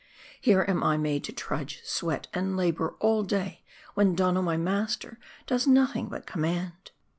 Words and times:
< 0.23 0.41
Here 0.41 0.65
am 0.67 0.83
I 0.83 0.97
made 0.97 1.23
to 1.25 1.31
trudge, 1.31 1.79
sweat, 1.83 2.25
and 2.33 2.57
labor 2.57 2.95
all 2.99 3.21
day, 3.21 3.63
when 3.93 4.15
Donno 4.15 4.41
my 4.41 4.57
master 4.57 5.19
does 5.45 5.67
nothing 5.67 6.07
but 6.07 6.25
command.' 6.25 6.89